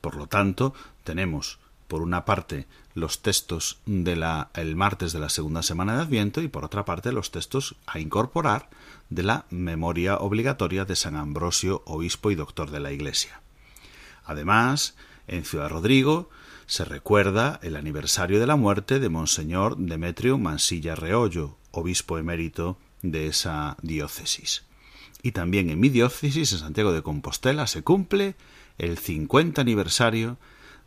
[0.00, 0.72] Por lo tanto,
[1.04, 4.24] tenemos, por una parte, los textos del
[4.54, 7.98] el martes de la segunda semana de Adviento y por otra parte los textos a
[7.98, 8.70] incorporar
[9.10, 13.42] de la memoria obligatoria de San Ambrosio, obispo y doctor de la Iglesia.
[14.24, 14.96] Además,
[15.26, 16.30] en Ciudad Rodrigo
[16.64, 23.26] se recuerda el aniversario de la muerte de Monseñor Demetrio Mansilla Reollo, obispo emérito de
[23.26, 24.64] esa diócesis.
[25.24, 28.36] Y también en mi diócesis, en Santiago de Compostela, se cumple
[28.76, 30.36] el 50 aniversario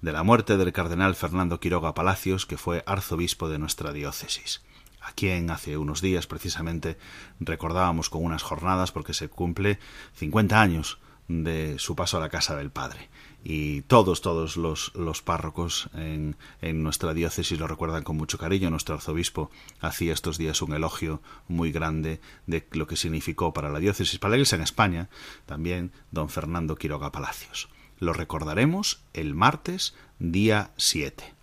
[0.02, 4.62] de la muerte del cardenal Fernando Quiroga Palacios, que fue arzobispo de nuestra diócesis,
[5.02, 7.00] a quien hace unos días precisamente
[7.40, 9.80] recordábamos con unas jornadas porque se cumple
[10.14, 13.10] 50 años de su paso a la casa del Padre
[13.44, 18.70] y todos, todos los, los párrocos en, en, nuestra diócesis lo recuerdan con mucho cariño.
[18.70, 23.80] Nuestro arzobispo hacía estos días un elogio muy grande de lo que significó para la
[23.80, 25.10] diócesis, para la iglesia en España,
[25.46, 27.70] también don Fernando Quiroga Palacios.
[28.00, 31.34] Lo recordaremos el martes, día 7.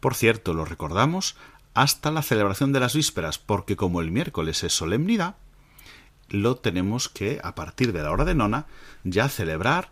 [0.00, 1.36] Por cierto, lo recordamos
[1.74, 5.36] hasta la celebración de las vísperas, porque como el miércoles es solemnidad,
[6.28, 8.66] lo tenemos que, a partir de la hora de nona,
[9.04, 9.90] ya celebrar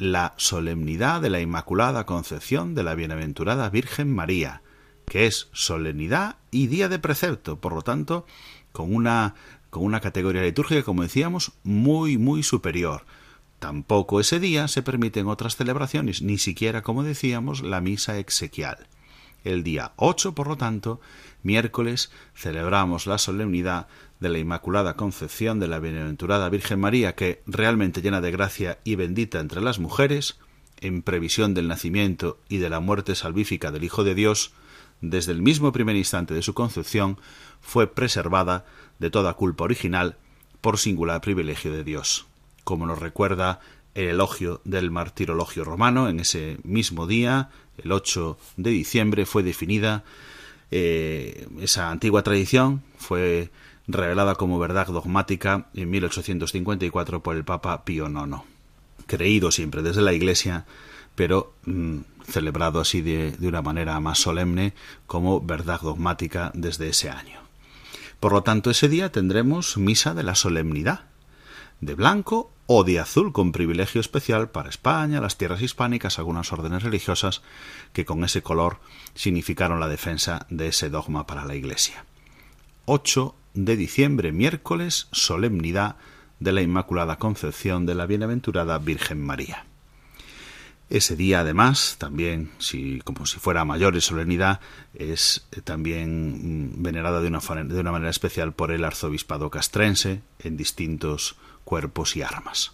[0.00, 4.62] la solemnidad de la Inmaculada Concepción de la Bienaventurada Virgen María,
[5.04, 8.26] que es solemnidad y día de precepto, por lo tanto,
[8.72, 9.34] con una,
[9.68, 13.04] con una categoría litúrgica, como decíamos, muy, muy superior.
[13.58, 18.88] Tampoco ese día se permiten otras celebraciones, ni siquiera, como decíamos, la misa exequial.
[19.44, 21.02] El día 8, por lo tanto,
[21.42, 23.86] miércoles, celebramos la solemnidad
[24.20, 28.94] de la Inmaculada Concepción de la Bienaventurada Virgen María, que realmente llena de gracia y
[28.94, 30.38] bendita entre las mujeres,
[30.80, 34.52] en previsión del nacimiento y de la muerte salvífica del Hijo de Dios,
[35.00, 37.18] desde el mismo primer instante de su concepción,
[37.60, 38.66] fue preservada
[38.98, 40.16] de toda culpa original
[40.60, 42.26] por singular privilegio de Dios,
[42.64, 43.60] como nos recuerda
[43.94, 46.08] el elogio del martirologio romano.
[46.08, 50.04] En ese mismo día, el 8 de diciembre, fue definida
[50.70, 53.50] eh, esa antigua tradición, fue
[53.92, 58.42] revelada como verdad dogmática en 1854 por el Papa Pío IX,
[59.06, 60.66] creído siempre desde la Iglesia,
[61.14, 64.74] pero mm, celebrado así de, de una manera más solemne
[65.06, 67.40] como verdad dogmática desde ese año.
[68.20, 71.04] Por lo tanto, ese día tendremos misa de la solemnidad,
[71.80, 76.82] de blanco o de azul con privilegio especial para España, las tierras hispánicas, algunas órdenes
[76.82, 77.42] religiosas
[77.92, 78.78] que con ese color
[79.14, 82.04] significaron la defensa de ese dogma para la Iglesia.
[82.84, 85.96] 8 de diciembre, miércoles, solemnidad
[86.38, 89.66] de la Inmaculada Concepción de la Bienaventurada Virgen María.
[90.88, 94.60] Ese día, además, también, si, como si fuera mayor y solemnidad,
[94.92, 100.22] es eh, también mm, venerada de una, de una manera especial por el arzobispado castrense
[100.40, 102.72] en distintos cuerpos y armas.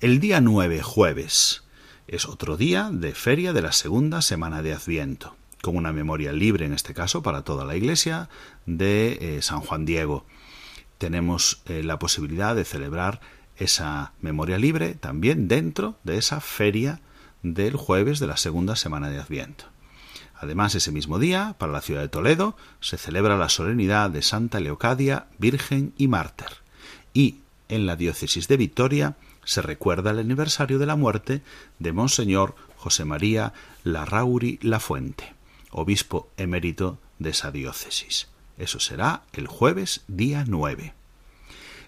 [0.00, 1.64] El día 9, jueves,
[2.06, 6.66] es otro día de feria de la segunda semana de Adviento, con una memoria libre,
[6.66, 8.28] en este caso, para toda la Iglesia,
[8.66, 10.26] de eh, San Juan Diego.
[10.98, 13.20] Tenemos eh, la posibilidad de celebrar
[13.56, 17.00] esa memoria libre también dentro de esa feria
[17.42, 19.66] del jueves de la segunda semana de Adviento.
[20.36, 24.60] Además, ese mismo día, para la ciudad de Toledo, se celebra la solemnidad de Santa
[24.60, 26.48] Leocadia, Virgen y Mártir.
[27.12, 27.38] Y
[27.68, 31.42] en la diócesis de Vitoria se recuerda el aniversario de la muerte
[31.78, 33.52] de Monseñor José María
[33.84, 35.34] Larrauri Lafuente,
[35.70, 38.28] obispo emérito de esa diócesis.
[38.58, 40.94] Eso será el jueves día 9.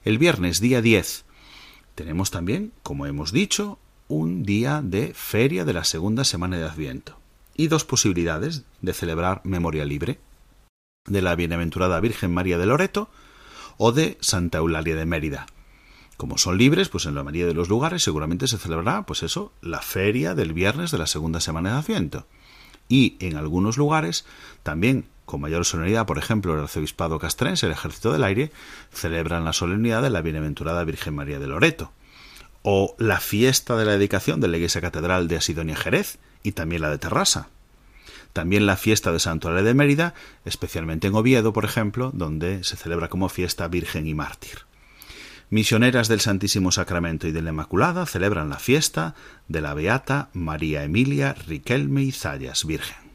[0.05, 1.25] El viernes día 10
[1.95, 7.19] tenemos también, como hemos dicho, un día de feria de la segunda semana de Adviento
[7.57, 10.19] y dos posibilidades de celebrar memoria libre
[11.07, 13.09] de la bienaventurada Virgen María de Loreto
[13.79, 15.47] o de Santa Eulalia de Mérida.
[16.17, 19.53] Como son libres, pues en la mayoría de los lugares seguramente se celebrará, pues eso,
[19.61, 22.27] la feria del viernes de la segunda semana de Adviento.
[22.89, 24.25] Y en algunos lugares
[24.63, 28.51] también con mayor solemnidad, por ejemplo, el arzobispado castrense, el Ejército del Aire,
[28.93, 31.93] celebran la solemnidad de la bienaventurada Virgen María de Loreto
[32.69, 36.83] o la fiesta de la dedicación de la iglesia catedral de Asidonia Jerez y también
[36.83, 37.49] la de Terrassa.
[38.33, 40.15] También la fiesta de Santuario de Mérida,
[40.45, 44.67] especialmente en Oviedo, por ejemplo, donde se celebra como fiesta Virgen y Mártir.
[45.49, 49.15] Misioneras del Santísimo Sacramento y de la Inmaculada celebran la fiesta
[49.47, 53.06] de la Beata María Emilia Riquelme y Zayas Virgen.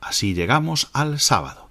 [0.00, 1.68] Así llegamos al sábado,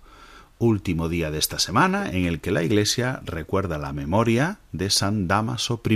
[0.57, 5.27] último día de esta semana en el que la Iglesia recuerda la memoria de San
[5.27, 5.93] Damaso I,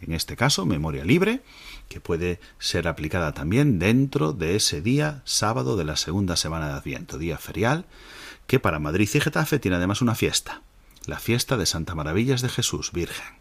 [0.00, 1.42] en este caso memoria libre,
[1.88, 6.74] que puede ser aplicada también dentro de ese día sábado de la segunda semana de
[6.74, 7.86] Adviento, día ferial,
[8.46, 10.62] que para Madrid y Getafe tiene además una fiesta,
[11.06, 13.36] la fiesta de Santa Maravillas de Jesús, Virgen.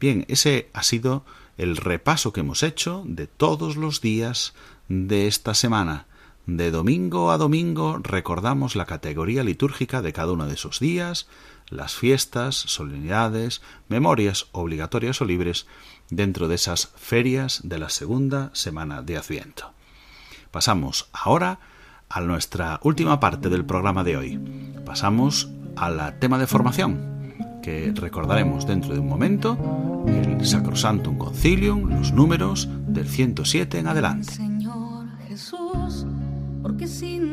[0.00, 1.24] Bien, ese ha sido
[1.56, 4.54] el repaso que hemos hecho de todos los días
[4.88, 6.06] de esta semana.
[6.48, 11.28] De domingo a domingo recordamos la categoría litúrgica de cada uno de esos días,
[11.68, 15.66] las fiestas, solemnidades, memorias obligatorias o libres
[16.08, 19.74] dentro de esas ferias de la segunda semana de Adviento.
[20.50, 21.60] Pasamos ahora
[22.08, 24.40] a nuestra última parte del programa de hoy.
[24.86, 29.58] Pasamos al tema de formación, que recordaremos dentro de un momento,
[30.06, 34.47] el Sacrosantum Concilium, los números del 107 en adelante.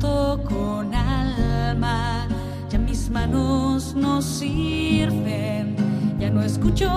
[0.00, 2.26] con alma,
[2.70, 5.76] ya mis manos no sirven,
[6.18, 6.88] ya no escucho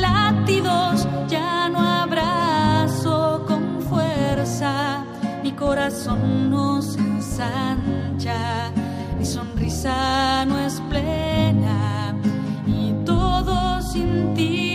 [0.00, 5.04] latidos, ya no abrazo con fuerza,
[5.42, 8.72] mi corazón no se ensancha,
[9.18, 12.14] mi sonrisa no es plena
[12.66, 14.67] y todo sin ti.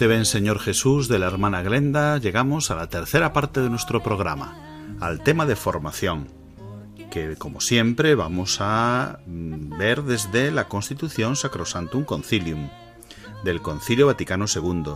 [0.00, 4.02] Este ven Señor Jesús de la hermana Glenda llegamos a la tercera parte de nuestro
[4.02, 6.26] programa, al tema de formación,
[7.10, 12.70] que como siempre vamos a mm, ver desde la Constitución Sacrosantum Concilium,
[13.44, 14.94] del Concilio Vaticano II,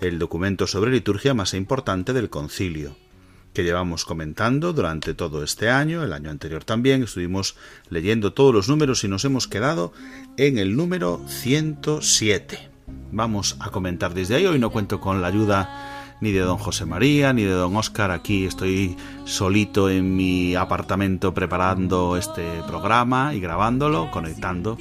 [0.00, 2.96] el documento sobre liturgia más importante del concilio,
[3.52, 7.56] que llevamos comentando durante todo este año, el año anterior también, estuvimos
[7.90, 9.92] leyendo todos los números y nos hemos quedado
[10.38, 12.75] en el número 107
[13.12, 14.46] vamos a comentar desde ahí.
[14.46, 18.10] Hoy no cuento con la ayuda ni de don José María, ni de don Óscar.
[18.10, 24.76] Aquí estoy solito en mi apartamento preparando este programa y grabándolo, conectando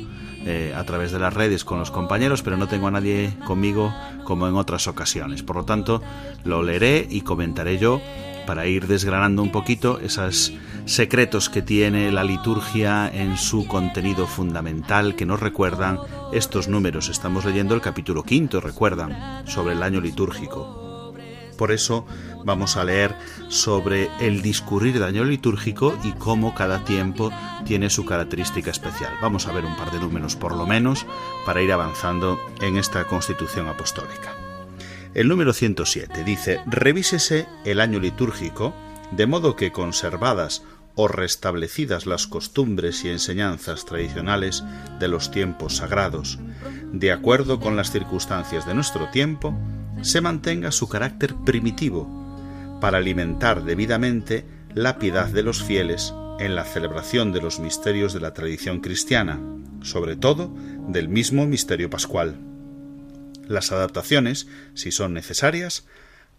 [0.46, 3.94] eh, a través de las redes con los compañeros, pero no tengo a nadie conmigo
[4.24, 5.44] como en otras ocasiones.
[5.44, 6.02] Por lo tanto,
[6.44, 8.00] lo leeré y comentaré yo
[8.46, 10.54] para ir desgranando un poquito esos
[10.86, 16.00] secretos que tiene la liturgia en su contenido fundamental que nos recuerdan
[16.32, 17.10] estos números.
[17.10, 21.14] Estamos leyendo el capítulo quinto, recuerdan, sobre el año litúrgico.
[21.58, 22.06] Por eso
[22.44, 23.16] vamos a leer
[23.48, 27.32] sobre el discurrir del año litúrgico y cómo cada tiempo
[27.66, 29.14] tiene su característica especial.
[29.22, 31.06] Vamos a ver un par de números por lo menos
[31.46, 34.45] para ir avanzando en esta constitución apostólica.
[35.16, 38.76] El número 107 dice, revísese el año litúrgico,
[39.12, 40.62] de modo que conservadas
[40.94, 44.62] o restablecidas las costumbres y enseñanzas tradicionales
[45.00, 46.38] de los tiempos sagrados,
[46.92, 49.58] de acuerdo con las circunstancias de nuestro tiempo,
[50.02, 52.10] se mantenga su carácter primitivo,
[52.82, 58.20] para alimentar debidamente la piedad de los fieles en la celebración de los misterios de
[58.20, 59.40] la tradición cristiana,
[59.82, 60.54] sobre todo
[60.90, 62.55] del mismo misterio pascual.
[63.48, 65.86] Las adaptaciones, si son necesarias,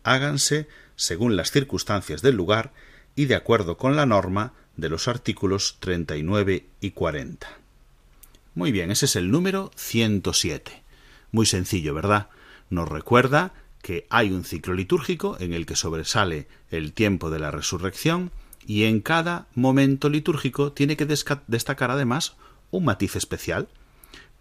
[0.03, 2.73] háganse según las circunstancias del lugar
[3.15, 7.49] y de acuerdo con la norma de los artículos 39 y 40.
[8.55, 10.83] Muy bien, ese es el número 107.
[11.31, 12.29] Muy sencillo, ¿verdad?
[12.71, 13.53] Nos recuerda
[13.83, 18.33] que hay un ciclo litúrgico en el que sobresale el tiempo de la resurrección
[18.67, 22.37] y en cada momento litúrgico tiene que destacar además
[22.71, 23.69] un matiz especial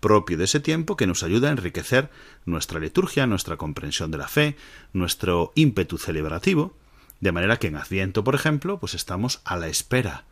[0.05, 2.11] propio de ese tiempo que nos ayuda a enriquecer
[2.45, 4.55] nuestra liturgia, nuestra comprensión de la fe,
[4.93, 6.77] nuestro ímpetu celebrativo,
[7.21, 10.25] de manera que en Adviento, por ejemplo, pues estamos a la espera,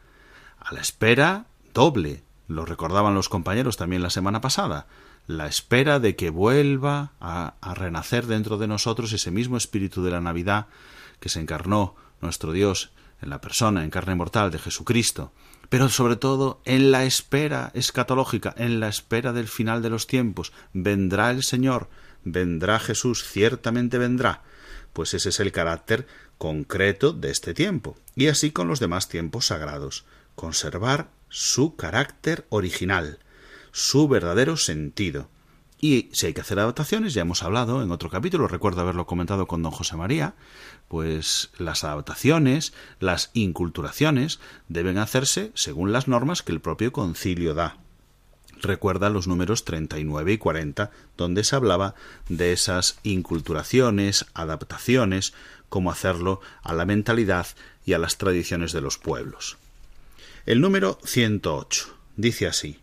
[0.60, 4.86] a la espera doble, lo recordaban los compañeros también la semana pasada,
[5.26, 10.12] la espera de que vuelva a, a renacer dentro de nosotros ese mismo espíritu de
[10.12, 10.68] la Navidad
[11.20, 12.92] que se encarnó nuestro Dios
[13.24, 15.32] en la persona, en carne mortal de Jesucristo,
[15.70, 20.54] pero sobre todo en la espera escatológica, en la espera del final de los tiempos.
[20.74, 21.90] Vendrá el Señor,
[22.24, 24.44] vendrá Jesús, ciertamente vendrá.
[24.94, 26.08] Pues ese es el carácter
[26.38, 30.06] concreto de este tiempo, y así con los demás tiempos sagrados,
[30.36, 33.20] conservar su carácter original,
[33.72, 35.30] su verdadero sentido.
[35.84, 39.48] Y si hay que hacer adaptaciones, ya hemos hablado en otro capítulo, recuerdo haberlo comentado
[39.48, 40.34] con don José María,
[40.88, 42.72] pues las adaptaciones,
[43.02, 47.76] las inculturaciones deben hacerse según las normas que el propio concilio da.
[48.62, 51.96] Recuerda los números 39 y 40, donde se hablaba
[52.30, 55.34] de esas inculturaciones, adaptaciones,
[55.68, 57.48] cómo hacerlo a la mentalidad
[57.86, 59.58] y a las tradiciones de los pueblos.
[60.46, 62.80] El número 108 dice así: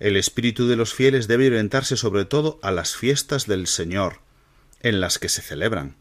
[0.00, 4.20] el espíritu de los fieles debe orientarse sobre todo a las fiestas del Señor,
[4.80, 5.94] en las que se celebran,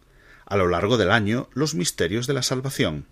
[0.46, 3.06] a lo largo del año, los misterios de la salvación.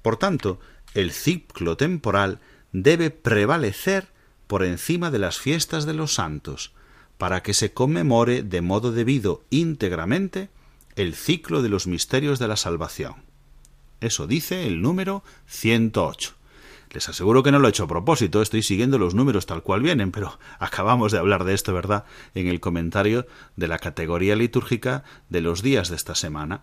[0.00, 0.60] Por tanto,
[0.94, 2.40] el ciclo temporal
[2.72, 4.08] debe prevalecer
[4.46, 6.72] por encima de las fiestas de los santos,
[7.18, 10.48] para que se conmemore de modo debido íntegramente
[10.96, 13.16] el ciclo de los misterios de la salvación.
[14.00, 16.37] Eso dice el número 108.
[16.90, 19.82] Les aseguro que no lo he hecho a propósito, estoy siguiendo los números tal cual
[19.82, 23.26] vienen, pero acabamos de hablar de esto, ¿verdad?, en el comentario
[23.56, 26.62] de la categoría litúrgica de los días de esta semana.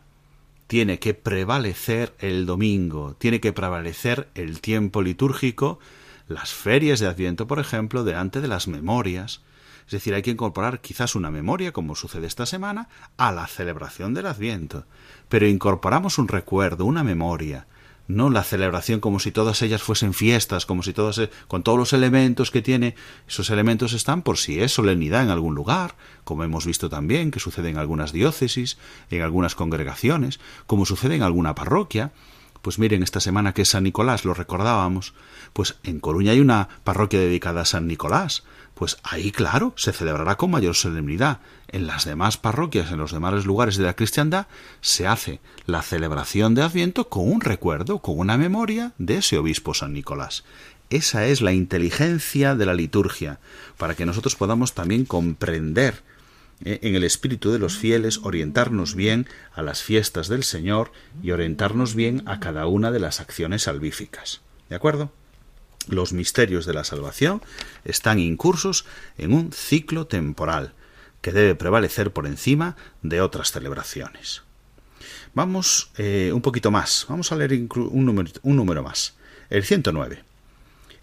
[0.68, 5.80] Tiene que prevalecer el domingo, tiene que prevalecer el tiempo litúrgico,
[6.28, 9.42] las ferias de Adviento, por ejemplo, delante de las memorias.
[9.86, 14.16] Es decir, hay que incorporar quizás una memoria, como sucede esta semana, a la celebración
[14.16, 14.86] del Adviento.
[15.30, 17.68] Pero incorporamos un recuerdo, una memoria,
[18.08, 21.78] no la celebración como si todas ellas fuesen fiestas, como si todas, e- con todos
[21.78, 22.96] los elementos que tiene,
[23.28, 27.40] esos elementos están por si es solemnidad en algún lugar, como hemos visto también que
[27.40, 28.78] sucede en algunas diócesis,
[29.10, 32.12] en algunas congregaciones, como sucede en alguna parroquia.
[32.62, 35.14] Pues miren, esta semana que es San Nicolás, lo recordábamos,
[35.54, 38.44] pues en Coruña hay una parroquia dedicada a San Nicolás,
[38.76, 41.40] pues ahí, claro, se celebrará con mayor solemnidad.
[41.70, 44.48] En las demás parroquias, en los demás lugares de la cristiandad,
[44.82, 49.74] se hace la celebración de Adviento con un recuerdo, con una memoria de ese obispo
[49.74, 50.44] San Nicolás.
[50.90, 53.40] Esa es la inteligencia de la liturgia,
[53.78, 56.04] para que nosotros podamos también comprender
[56.64, 60.92] eh, en el espíritu de los fieles, orientarnos bien a las fiestas del Señor
[61.24, 64.42] y orientarnos bien a cada una de las acciones salvíficas.
[64.70, 65.12] ¿De acuerdo?
[65.88, 67.42] Los misterios de la salvación
[67.84, 68.86] están incursos
[69.18, 70.74] en un ciclo temporal
[71.22, 74.44] que debe prevalecer por encima de otras celebraciones.
[75.34, 79.16] Vamos eh, un poquito más, vamos a leer inclu- un número, un número más,
[79.50, 80.24] el 109.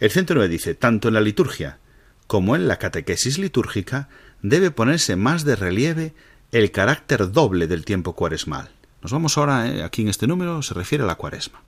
[0.01, 1.79] El 109 dice, tanto en la liturgia
[2.27, 4.09] como en la catequesis litúrgica
[4.43, 6.15] debe ponerse más de relieve
[6.51, 8.71] el carácter doble del tiempo cuaresmal.
[9.03, 11.63] Nos vamos ahora, eh, aquí en este número, se refiere a la cuaresma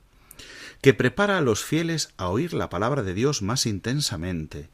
[0.81, 4.69] que prepara a los fieles a oír la palabra de Dios más intensamente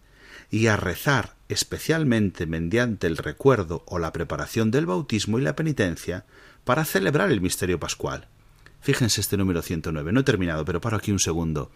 [0.49, 6.25] y a rezar especialmente mediante el recuerdo o la preparación del bautismo y la penitencia
[6.63, 8.27] para celebrar el misterio pascual.
[8.81, 10.11] Fíjense este número 109.
[10.11, 11.71] No he terminado, pero paro aquí un segundo.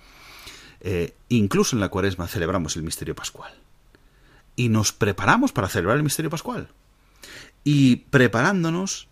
[0.82, 3.54] Eh, incluso en la cuaresma celebramos el misterio pascual.
[4.56, 6.70] Y nos preparamos para celebrar el misterio pascual.
[7.64, 9.08] Y preparándonos,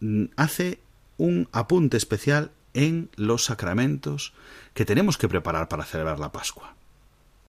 [0.00, 0.80] mm, hace
[1.16, 4.34] un apunte especial en los sacramentos
[4.74, 6.76] que tenemos que preparar para celebrar la Pascua.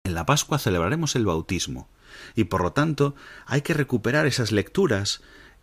[0.05, 1.89] En la Pascua celebraremos el bautismo
[2.35, 5.23] y por lo tanto hay que recuperar esas lecturas,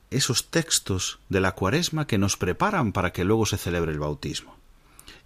[0.10, 4.58] esos textos de la cuaresma que nos preparan para que luego se celebre el bautismo.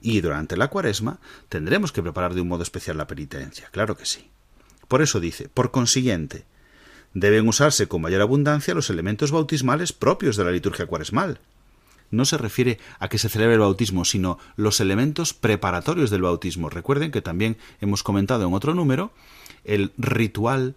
[0.02, 4.06] Y durante la cuaresma tendremos que preparar de un modo especial la penitencia, claro que
[4.06, 4.30] sí.
[4.90, 6.46] Por eso dice, por consiguiente,
[7.14, 11.40] deben usarse con mayor abundancia los elementos bautismales propios de la liturgia cuaresmal,
[12.12, 16.70] no se refiere a que se celebre el bautismo, sino los elementos preparatorios del bautismo.
[16.70, 19.12] Recuerden que también hemos comentado en otro número
[19.64, 20.76] el ritual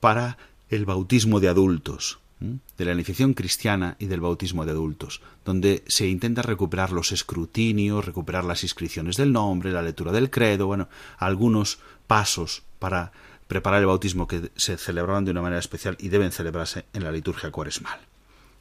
[0.00, 0.38] para
[0.70, 6.06] el bautismo de adultos, de la iniciación cristiana y del bautismo de adultos, donde se
[6.06, 11.78] intenta recuperar los escrutinios, recuperar las inscripciones del nombre, la lectura del credo, bueno, algunos
[12.06, 13.12] pasos para
[13.48, 17.10] preparar el bautismo que se celebraban de una manera especial y deben celebrarse en la
[17.10, 17.98] liturgia cuaresmal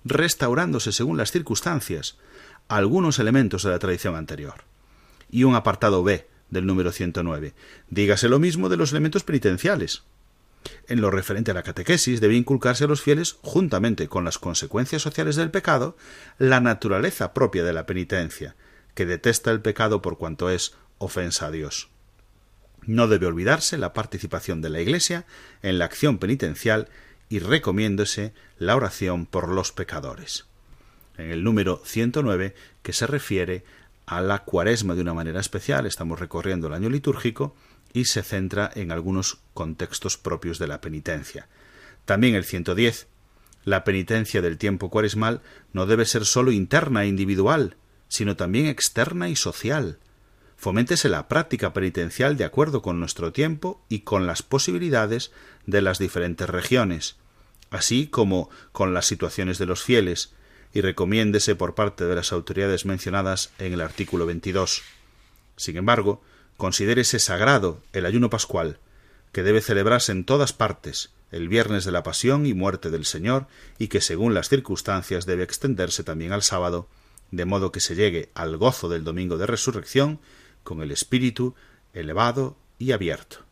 [0.07, 2.17] restaurándose según las circunstancias
[2.67, 4.63] algunos elementos de la tradición anterior.
[5.29, 7.53] Y un apartado B del número 109.
[7.89, 10.03] Dígase lo mismo de los elementos penitenciales.
[10.87, 15.01] En lo referente a la catequesis debe inculcarse a los fieles, juntamente con las consecuencias
[15.01, 15.95] sociales del pecado,
[16.37, 18.55] la naturaleza propia de la penitencia,
[18.93, 21.89] que detesta el pecado por cuanto es ofensa a Dios.
[22.85, 25.25] No debe olvidarse la participación de la Iglesia
[25.61, 26.87] en la acción penitencial
[27.29, 30.45] y recomiéndose la oración por los pecadores.
[31.17, 33.63] En el número 109, que se refiere
[34.05, 37.55] a la cuaresma de una manera especial, estamos recorriendo el año litúrgico
[37.93, 41.47] y se centra en algunos contextos propios de la penitencia.
[42.05, 43.07] También el 110,
[43.65, 45.41] la penitencia del tiempo cuaresmal
[45.73, 47.75] no debe ser sólo interna e individual,
[48.07, 49.97] sino también externa y social.
[50.57, 55.31] Foméntese la práctica penitencial de acuerdo con nuestro tiempo y con las posibilidades
[55.67, 57.15] de las diferentes regiones,
[57.69, 60.33] así como con las situaciones de los fieles,
[60.73, 64.81] y recomiéndese por parte de las autoridades mencionadas en el artículo 22.
[65.55, 66.21] Sin embargo,
[66.57, 68.79] considérese sagrado el ayuno pascual,
[69.31, 73.47] que debe celebrarse en todas partes, el viernes de la pasión y muerte del Señor,
[73.77, 76.87] y que según las circunstancias debe extenderse también al sábado,
[77.29, 80.19] de modo que se llegue al gozo del domingo de resurrección
[80.67, 81.55] con el espíritu
[81.93, 83.45] elevado y abierto.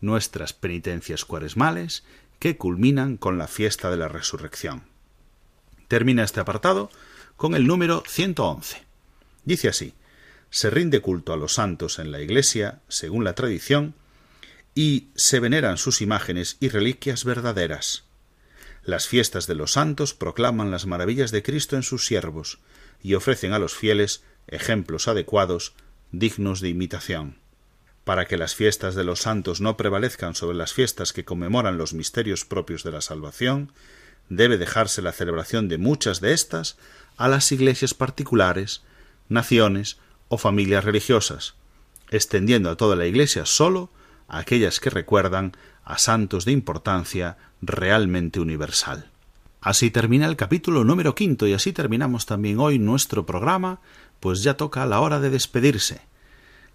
[0.00, 2.02] Nuestras penitencias cuaresmales
[2.40, 4.82] que culminan con la fiesta de la resurrección.
[5.86, 6.90] Termina este apartado
[7.36, 8.82] con el número 111.
[9.44, 9.94] Dice así:
[10.50, 13.94] se rinde culto a los santos en la Iglesia, según la tradición,
[14.74, 18.06] y se veneran sus imágenes y reliquias verdaderas.
[18.82, 22.58] Las fiestas de los santos proclaman las maravillas de Cristo en sus siervos
[23.00, 25.74] y ofrecen a los fieles ejemplos adecuados,
[26.12, 27.38] dignos de imitación.
[28.04, 31.92] Para que las fiestas de los santos no prevalezcan sobre las fiestas que conmemoran los
[31.92, 33.72] misterios propios de la salvación,
[34.28, 36.76] debe dejarse la celebración de muchas de estas
[37.16, 38.82] a las iglesias particulares,
[39.28, 39.98] naciones
[40.28, 41.54] o familias religiosas,
[42.10, 43.90] extendiendo a toda la Iglesia sólo
[44.28, 45.52] aquellas que recuerdan
[45.84, 49.10] a santos de importancia realmente universal.
[49.60, 53.80] Así termina el capítulo número quinto y así terminamos también hoy nuestro programa,
[54.20, 56.00] pues ya toca la hora de despedirse.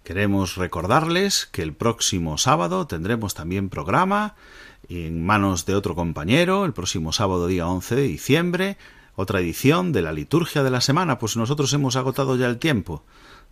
[0.04, 4.34] Queremos recordarles que el próximo sábado tendremos también programa
[4.88, 8.78] en manos de otro compañero, el próximo sábado día 11 de diciembre,
[9.14, 13.04] otra edición de la liturgia de la semana, pues nosotros hemos agotado ya el tiempo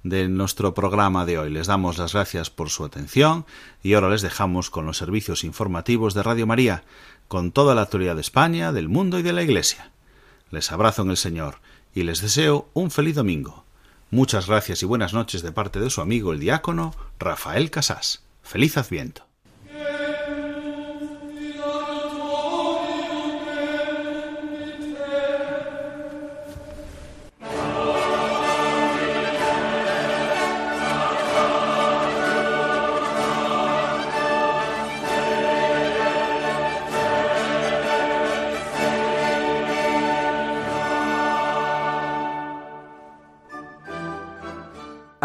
[0.03, 1.51] de nuestro programa de hoy.
[1.51, 3.45] Les damos las gracias por su atención
[3.82, 6.84] y ahora les dejamos con los servicios informativos de Radio María,
[7.28, 9.93] con toda la actualidad de España, del mundo y de la Iglesia.
[10.51, 11.59] Les abrazo en el Señor
[11.95, 13.64] y les deseo un feliz domingo.
[14.12, 18.24] Muchas gracias y buenas noches de parte de su amigo el diácono Rafael Casás.
[18.42, 19.30] Feliz Adviento.